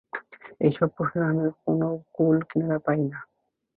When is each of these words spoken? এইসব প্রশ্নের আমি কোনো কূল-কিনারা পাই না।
এইসব 0.61 0.87
প্রশ্নের 0.95 1.23
আমি 1.29 1.45
কোনো 1.59 1.87
কূল-কিনারা 2.15 2.77
পাই 2.85 3.01
না। 3.05 3.19